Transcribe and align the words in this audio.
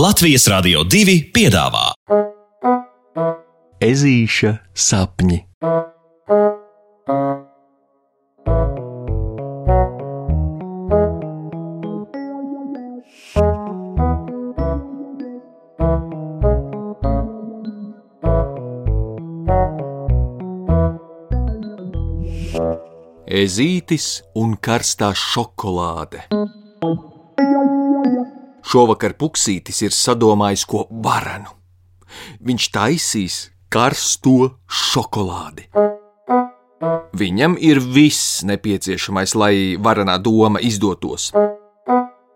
Latvijas 0.00 0.46
Rādio 0.48 0.80
2 0.88 1.14
piedāvā 1.34 1.90
Ezīša 3.84 4.52
sapņi. 4.72 5.40
Ezītis 23.42 24.08
un 24.32 24.56
karstā 24.64 25.12
šokolāde. 25.12 26.24
Šovakar 28.70 29.16
Puksītis 29.18 29.80
ir 29.82 29.90
sadomājis 29.90 30.62
ko 30.70 30.84
varanu. 31.02 31.50
Viņš 32.46 32.68
taisīs 32.70 33.38
karsto 33.66 34.52
šokolādi. 34.70 35.66
Viņam 37.18 37.56
ir 37.58 37.80
viss 37.82 38.44
nepieciešamais, 38.46 39.34
lai 39.34 39.54
varanā 39.74 40.20
doma 40.22 40.62
izdotos. 40.62 41.32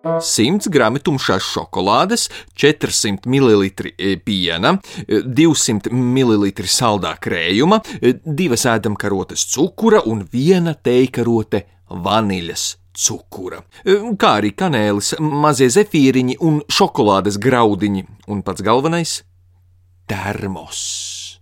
100 0.04 0.74
gramu 0.74 0.98
tumšās 0.98 1.46
šokolādes, 1.54 2.26
400 2.58 3.30
ml 3.30 3.70
piena, 4.26 4.74
200 5.06 5.94
ml 5.94 6.50
saldā 6.66 7.14
krējuma, 7.22 7.78
2 8.02 8.64
ēdamkarotes 8.74 9.46
cukura 9.54 10.02
un 10.02 10.26
1 10.26 10.74
teikarote 10.82 11.68
vaniļas 11.94 12.72
cukura, 12.94 13.62
kā 13.84 14.32
arī 14.40 14.54
kanēlis, 14.56 15.14
mazie 15.20 15.68
zefīriņi 15.72 16.38
un 16.46 16.60
šokolādes 16.70 17.38
graudiņi, 17.42 18.06
un 18.30 18.42
pats 18.46 18.62
galvenais- 18.64 19.22
termos. 20.10 21.40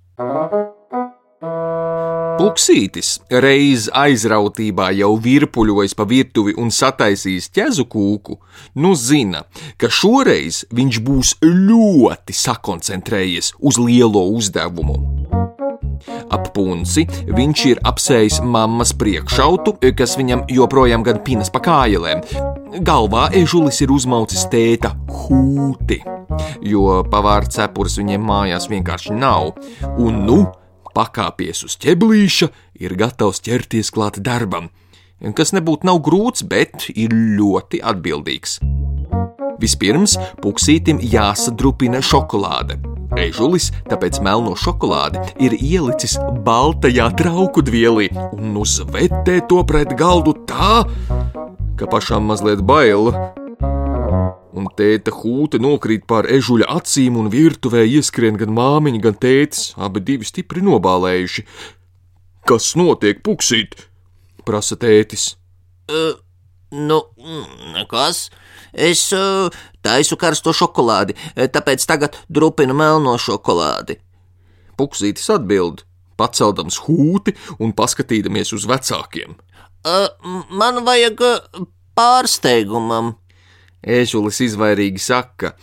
Puksītis 2.38 3.16
reiz 3.42 3.88
aizrautībā 3.92 4.92
jau 4.94 5.10
virpuļojis 5.20 5.94
pa 5.98 6.06
virtuvi 6.08 6.54
un 6.58 6.70
sataisījis 6.70 7.50
ķezu 7.54 7.86
kūku, 7.92 8.38
nu 8.78 8.94
zina, 8.94 9.44
ka 9.76 9.90
šoreiz 9.90 10.64
viņš 10.70 11.00
būs 11.06 11.36
ļoti 11.42 12.38
sakoncentrējies 12.44 13.54
uz 13.60 13.78
lielo 13.82 14.24
uzdevumu. 14.38 15.41
Ap 16.32 16.48
punci 16.56 17.04
viņš 17.28 17.64
ir 17.68 17.80
apsējis 17.88 18.40
mammas 18.44 18.94
priekšautu, 18.96 19.76
kas 19.96 20.16
viņam 20.16 20.46
joprojām 20.52 21.04
gan 21.06 21.20
pinas 21.26 21.52
pa 21.52 21.60
kājelēm. 21.64 22.22
Galvā 22.80 23.26
ežulis 23.36 23.82
ir 23.84 23.92
uzmaucis 23.92 24.46
tēta 24.52 24.94
hūti, 25.12 26.00
jo 26.64 27.02
pavāra 27.12 27.50
cepures 27.52 27.98
viņiem 28.00 28.24
mājās 28.24 28.70
vienkārši 28.72 29.16
nav. 29.18 29.52
Un 30.00 30.22
nu, 30.24 30.38
pakāpies 30.96 31.66
uz 31.68 31.76
ķeblīša, 31.82 32.48
ir 32.80 32.96
gatavs 32.96 33.44
ķerties 33.44 33.92
klāt 33.92 34.22
darbam, 34.24 34.70
kas 35.36 35.52
nebūtu 35.52 35.88
nav 35.88 36.00
grūts, 36.04 36.48
bet 36.48 36.88
ir 36.96 37.12
ļoti 37.12 37.84
atbildīgs. 37.92 38.60
Vispirms 39.62 40.16
puksītim 40.42 40.98
jāsadrupina 41.06 42.02
šokolāde. 42.04 42.80
Ežulis 43.22 43.68
tāpēc 43.86 44.18
melno 44.24 44.56
šokolādi 44.58 45.20
ir 45.44 45.54
ielicis 45.54 46.16
baltajā 46.46 47.10
trauku 47.18 47.62
dvielī 47.64 48.08
un 48.32 48.56
uzvetē 48.58 49.38
to 49.50 49.60
pret 49.68 49.94
galdu 50.00 50.34
tā, 50.48 50.82
ka 51.78 51.88
pašām 51.92 52.26
mazliet 52.32 52.64
baila. 52.66 53.30
Un 54.52 54.66
tēta 54.76 55.14
hūte 55.14 55.60
nokrīt 55.62 56.04
pār 56.10 56.26
ežuļa 56.28 56.68
acīm, 56.74 57.16
un 57.20 57.30
virtuvē 57.32 57.86
ieskrien 57.88 58.36
gan 58.40 58.52
māmiņa, 58.52 59.00
gan 59.06 59.16
tētis, 59.22 59.70
abi 59.80 60.02
divi 60.04 60.28
stipri 60.28 60.60
nobālējuši. 60.66 61.46
Kas 62.50 62.74
notiek, 62.76 63.22
puksīt? 63.24 63.78
prasa 64.44 64.76
tētis. 64.78 65.32
Uh, 65.90 66.18
nu, 66.72 67.02
nekas. 67.74 68.26
Es 68.72 69.04
uh, 69.12 69.52
taisu 69.84 70.16
karsto 70.20 70.54
šokolādi, 70.56 71.16
tāpēc 71.36 71.84
tagad 71.88 72.16
drupinu 72.32 72.76
melno 72.76 73.14
šokolādi. 73.20 73.98
Puksītis 74.80 75.28
atbild, 75.34 75.84
paceldams 76.16 76.80
hūti 76.86 77.36
un 77.60 77.74
paskatīdamies 77.76 78.54
uz 78.56 78.66
vecākiem. 78.70 79.36
Uh, 79.82 80.08
man 80.48 80.80
vajag 80.86 81.20
pārsteigumam. 81.98 83.16
Ēžulis 83.82 84.38
izvairīgi 84.46 85.00
saka, 85.02 85.56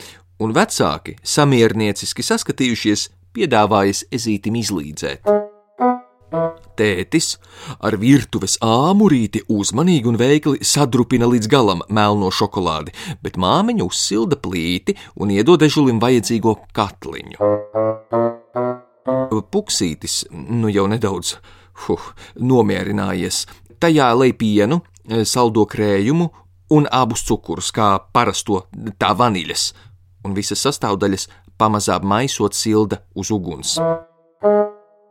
un 0.43 0.51
vecāki, 0.55 1.15
samierinieciski 1.23 2.25
saskatījušies, 2.27 3.07
piedāvājas 3.35 4.03
ezītim 4.11 4.59
izlīdzēt. 4.59 5.48
Tētis 6.79 7.33
ar 7.83 7.97
virtuves 7.99 8.57
āmurīti 8.63 9.43
uzmanīgi 9.51 10.07
un 10.09 10.19
veikli 10.19 10.63
sadrupina 10.63 11.27
līdz 11.27 11.51
galam 11.51 11.83
melno 11.91 12.31
šokolādi, 12.31 12.95
bet 13.23 13.39
māmiņa 13.39 13.85
uzsilda 13.85 14.39
plīti 14.39 14.95
un 15.19 15.33
iedod 15.35 15.63
ežulim 15.67 15.99
vajadzīgo 15.99 16.55
katliņu. 16.75 17.39
Puksītis, 19.49 20.23
nu 20.31 20.69
jau 20.71 20.85
nedaudz 20.91 21.35
huh, 21.85 22.11
nomierinājies, 22.35 23.45
tajā 23.81 24.09
lej 24.15 24.35
pienu, 24.39 24.81
saldo 25.25 25.65
krējumu 25.69 26.29
un 26.75 26.87
abus 26.91 27.23
cukurus, 27.25 27.71
kā 27.73 27.95
parasto 28.13 28.65
tā 29.01 29.13
vaniļas, 29.17 29.69
un 30.25 30.35
visas 30.37 30.61
sastāvdaļas 30.67 31.27
pamazām 31.59 32.05
maisot 32.07 32.55
silda 32.55 33.03
uz 33.15 33.31
uguns. 33.35 33.77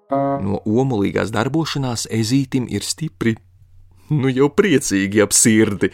No 0.08 0.62
omulīgās 0.64 1.32
darbošanās 1.34 2.06
ezītim 2.08 2.68
ir 2.72 2.84
stipri, 2.86 3.34
nu 4.08 4.30
jau 4.32 4.48
priecīgi 4.48 5.20
ap 5.20 5.34
sirdi, 5.36 5.90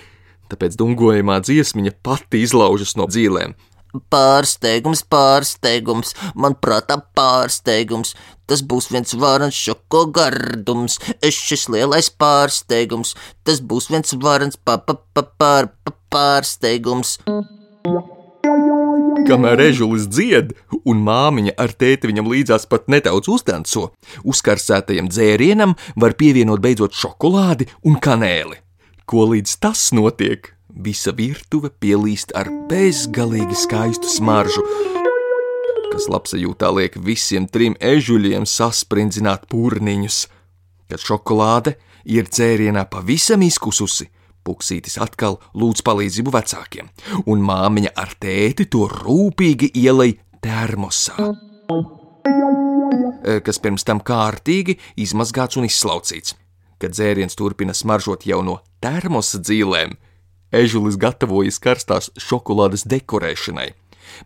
tāpēc 0.52 0.76
dungojamā 0.78 1.40
dziesmiņa 1.42 1.96
pati 2.06 2.44
izlaužas 2.46 2.94
no 3.00 3.08
dzīvēm. 3.10 3.56
Pārsteigums, 4.10 5.04
pārsteigums, 5.06 6.14
man 6.34 6.56
prātā 6.58 6.96
pārsteigums. 7.14 8.14
Tas 8.50 8.60
būs 8.60 8.90
viens 8.90 9.14
varans 9.18 9.54
šoko 9.54 10.04
gardums, 10.14 10.98
šis 11.22 11.68
lielais 11.70 12.10
pārsteigums. 12.10 13.14
Tas 13.46 13.62
būs 13.62 13.88
viens 13.94 14.18
varans 14.18 14.58
pa, 14.58 14.78
pa, 14.78 14.98
pa, 15.14 15.22
pār, 15.38 15.70
pa, 15.86 15.94
pārsteigums. 16.10 17.20
Kamēr 19.22 19.60
ežulis 19.68 20.08
dzied, 20.10 20.52
un 20.82 21.04
māmiņa 21.06 21.54
ar 21.60 21.72
tēti 21.78 22.10
viņam 22.10 22.26
līdzās 22.32 22.66
pat 22.66 22.88
nedaudz 22.90 23.30
uzdanco, 23.30 23.92
uzkarsētajam 24.26 25.06
dzērienam 25.12 25.76
var 25.94 26.16
pievienot 26.18 26.62
beidzot 26.64 26.96
šokolādi 26.98 27.68
un 27.86 28.00
kanēli. 28.02 28.58
Ko 29.06 29.28
līdz 29.30 29.54
tas 29.62 29.86
notiek, 29.94 30.50
visa 30.68 31.14
virtuve 31.14 31.70
pielīst 31.70 32.34
ar 32.34 32.50
bezgalīgi 32.70 33.54
skaistu 33.62 34.10
smaržu, 34.10 34.64
kas 35.92 36.10
labsajūtā 36.10 36.72
liek 36.74 36.98
visiem 36.98 37.46
trim 37.46 37.78
ežuļiem 37.78 38.48
sasprindzināt 38.50 39.46
pūniņus. 39.52 40.24
Kad 40.90 41.00
šokolāde 41.00 41.76
ir 42.04 42.26
dzērienā 42.26 42.82
pavisam 42.90 43.46
izkususi, 43.46 44.10
Puksītis 44.44 44.98
atkal 45.00 45.38
lūdz 45.56 45.80
palīdzību 45.86 46.32
vecākiem, 46.34 46.90
un 47.32 47.44
māmiņa 47.48 47.94
ar 47.96 48.12
tēti 48.20 48.66
to 48.68 48.84
rūpīgi 48.92 49.70
ielai 49.80 50.10
termosā, 50.44 51.30
kas 53.44 53.60
pirms 53.64 53.86
tam 53.88 54.02
kārtīgi 54.04 54.76
izmazgāts 55.00 55.56
un 55.56 55.68
izslaucīts. 55.68 56.36
Kad 56.76 56.92
dzēriens 56.92 57.38
turpina 57.38 57.72
smaržot 57.72 58.26
jau 58.28 58.42
no 58.44 58.58
termosa 58.84 59.40
dzīvēm, 59.40 59.94
ežulis 60.52 60.98
gatavojas 61.00 61.56
karstās 61.62 62.10
šokolādes 62.20 62.84
dekorēšanai. 62.90 63.70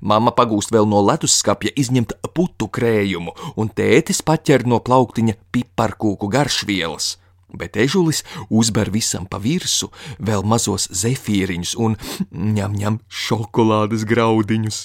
Mama 0.00 0.32
pagūst 0.34 0.72
vēl 0.74 0.88
no 0.90 1.00
leduskapja 1.06 1.70
izņemt 1.78 2.16
putu 2.34 2.66
krējumu, 2.66 3.36
un 3.56 3.70
tētis 3.70 4.20
paķer 4.26 4.66
no 4.66 4.80
plauktiņa 4.84 5.38
piparkūku 5.54 6.28
garšvielas. 6.34 7.14
Bet 7.56 7.76
ežulis 7.80 8.24
uzber 8.50 8.90
visam 8.92 9.24
pa 9.26 9.40
virsmu 9.40 9.88
vēl 10.20 10.44
mazos 10.44 10.88
zefīriņus 10.92 11.74
un 11.80 11.96
ņem 12.32 12.76
ņem 12.82 12.98
šokolādes 13.08 14.04
graudiņus. 14.08 14.84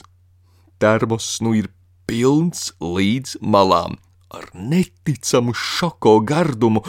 Termos 0.79 1.37
nu 1.43 1.55
ir 1.59 1.69
pilns 2.07 2.71
līdz 2.79 3.37
malām 3.41 3.99
ar 4.33 4.47
neticamu 4.53 5.53
šoko 5.53 6.17
gardumu, 6.25 6.81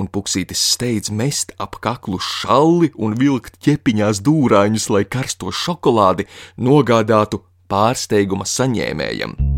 un 0.00 0.08
puksītis 0.12 0.62
steidz 0.72 1.10
mest 1.10 1.52
ap 1.62 1.78
kaklu 1.84 2.20
šalli 2.22 2.92
un 2.96 3.16
vilkt 3.20 3.60
ķepiņās 3.64 4.22
dūrāņus, 4.26 4.88
lai 4.92 5.04
karsto 5.04 5.52
šokolādi 5.52 6.28
nogādātu 6.60 7.42
pārsteiguma 7.72 8.48
saņēmējam. 8.48 9.55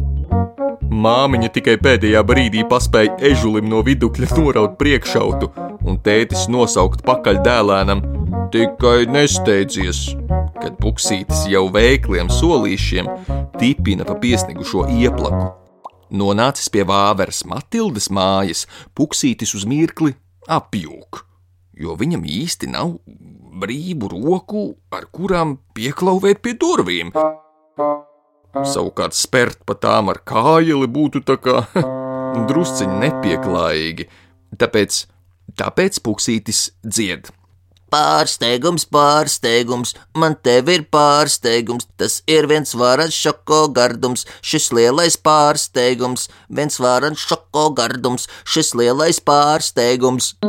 Māmiņa 0.99 1.53
tikai 1.55 1.77
pēdējā 1.79 2.25
brīdī 2.27 2.65
paspēja 2.67 3.19
ežulim 3.31 3.69
no 3.71 3.85
vidukļa 3.87 4.29
noraut 4.35 4.75
priekšautu, 4.81 5.50
un 5.87 5.99
tētis 6.03 6.49
nosaukt 6.50 7.05
pakaļ 7.06 7.39
dēlēnam: 7.45 8.03
Tikai 8.50 9.06
nesteidzies, 9.06 10.00
kad 10.59 10.75
puksītis 10.83 11.45
jau 11.53 11.69
veikliem 11.75 12.33
solīšiem 12.33 13.11
tipina 13.61 14.09
pa 14.09 14.19
piesnigušo 14.19 14.89
ieplaku. 14.99 15.53
Nonācis 16.19 16.73
pie 16.73 16.83
vāveres 16.89 17.45
Matildes 17.47 18.09
mājas, 18.11 18.65
puksītis 18.97 19.55
uz 19.55 19.69
mirkli 19.69 20.17
apjūk, 20.49 21.23
jo 21.79 21.95
viņam 22.00 22.27
īsti 22.27 22.73
nav 22.75 22.97
brīvu 23.62 24.11
roku, 24.17 24.69
ar 24.91 25.06
kurām 25.12 25.59
pieklauvēt 25.77 26.43
pie 26.43 26.59
durvīm. 26.59 27.12
Savukārt 28.56 29.15
spērt 29.17 29.61
pa 29.69 29.77
tām 29.77 30.09
ar 30.12 30.23
kājeli 30.27 30.89
būtu 30.91 31.23
tā 31.29 31.37
kā 31.43 31.62
drusciņi 32.49 33.00
nepieklājīgi, 33.05 34.09
tāpēc, 34.61 35.03
tāpēc 35.61 36.00
puksītis 36.05 36.71
dzied. 36.83 37.29
Pārsteigums, 37.89 38.85
pārsteigums, 38.93 39.95
man 40.12 40.35
te 40.45 40.59
ir 40.61 40.83
pārsteigums, 40.93 41.87
tas 41.97 42.21
ir 42.29 42.45
viens 42.50 42.75
varants 42.77 43.17
šoko 43.17 43.62
gardums, 43.73 44.27
šis 44.45 44.69
lielais 44.77 45.17
pārsteigums, 45.17 46.29
viens 46.53 46.77
varants 46.85 47.25
šoko 47.25 47.71
gardums, 47.79 48.29
šis 48.45 48.75
lielais 48.77 49.21
pārsteigums. 49.25 50.35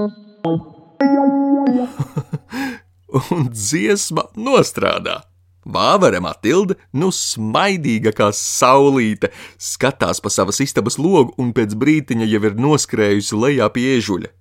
Un 3.32 3.48
dziesma 3.50 4.28
nostrādā. 4.36 5.29
Vāvere 5.70 6.18
Matilde, 6.24 6.76
nu 6.98 7.12
smaidīga 7.14 8.14
kā 8.18 8.30
saulīte, 8.34 9.30
skatās 9.62 10.22
pa 10.24 10.32
savas 10.34 10.62
istabas 10.66 10.98
logu 10.98 11.36
un 11.42 11.52
pēc 11.54 11.76
brītiņa 11.78 12.30
jau 12.30 12.42
ir 12.50 12.56
noskrējusi 12.58 13.38
lejā 13.38 13.70
pie 13.76 13.86
iežuļa. 13.98 14.32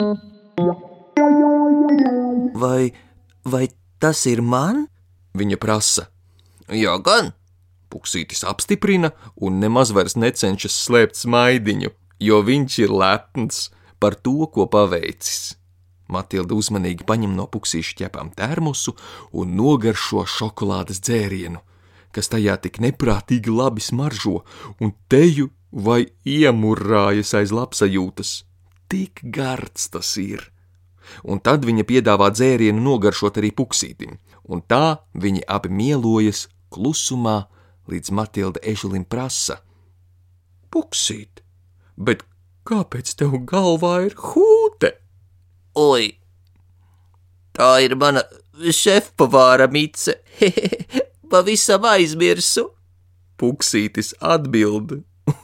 Vai, 2.59 2.93
vai 3.45 3.67
tas 4.01 4.25
ir 4.31 4.41
man? 4.43 4.87
Viņa 5.37 5.61
prasa. 5.61 6.09
Jā, 6.73 6.97
gan. 7.05 7.35
Puksītis 7.89 8.45
apstiprina 8.49 9.13
un 9.41 9.61
nemaz 9.63 9.93
vairs 9.97 10.17
necenšas 10.17 10.75
slēpt 10.87 11.17
smaidiņu, 11.17 11.93
jo 12.25 12.41
viņš 12.45 12.81
ir 12.85 12.93
lepns 12.93 13.69
par 14.01 14.17
to, 14.17 14.49
ko 14.53 14.69
paveicis. 14.69 15.58
Matilda 16.09 16.57
uzmanīgi 16.57 17.07
paņem 17.09 17.35
no 17.37 17.47
puksīša 17.53 17.97
ķepām 18.03 18.33
termosu 18.37 18.95
un 19.37 19.55
nogaršo 19.59 20.25
šokolādes 20.39 21.03
dzērienu, 21.05 21.61
kas 22.13 22.33
tajā 22.33 22.57
tik 22.65 22.81
neprātīgi 22.85 23.53
labi 23.53 23.85
smaržo 23.85 24.43
un 24.81 24.95
teju 25.13 25.51
vai 25.73 26.07
iemurrājas 26.25 27.35
aiz 27.37 27.53
labsajūtas. 27.53 28.43
Tik 28.89 29.21
gards 29.35 29.91
tas 29.93 30.17
ir! 30.21 30.49
Un 31.25 31.41
tad 31.41 31.65
viņa 31.65 31.85
piedāvā 31.89 32.29
dzērienu 32.33 32.83
nogaršot 32.85 33.41
arī 33.41 33.51
puksītim, 33.57 34.19
un 34.45 34.61
tā 34.61 35.01
viņi 35.17 35.45
abi 35.49 35.73
mielojas 35.73 36.47
klusumā, 36.73 37.49
līdz 37.89 38.13
Matilda 38.13 38.61
ežulim 38.61 39.07
prasa: 39.09 39.63
Puksīt, 40.69 41.41
bet 41.97 42.25
kāpēc 42.69 43.15
tev 43.17 43.39
galvā 43.49 43.95
ir 44.09 44.17
hūte? 44.21 44.68
Oi, 45.77 46.17
tā 47.57 47.71
ir 47.85 47.95
mana 47.97 48.23
šefpavāra 48.59 49.69
mice. 49.71 50.19
Pavisam 51.31 51.85
aizmirsu. 51.85 52.71
Puksītis 53.39 54.15
atbild, 54.25 55.03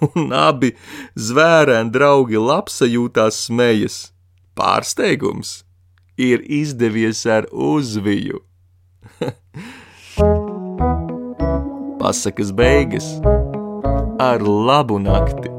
un 0.08 0.32
abi 0.34 0.72
zvērēni 1.14 1.92
draugi 1.94 2.40
labsajūtās 2.40 3.44
smejas. 3.46 3.98
Pārsteigums 4.54 5.64
ir 6.16 6.42
izdevies 6.46 7.26
ar 7.26 7.46
uzviju. 7.52 8.40
Pasakas 12.00 12.52
beigas 12.52 13.06
ar 14.18 14.40
labu 14.42 14.98
nakti. 14.98 15.54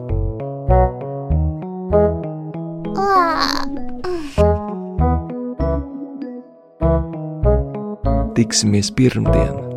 Tiksimies 8.45 8.91
pirmdien! 8.93 9.74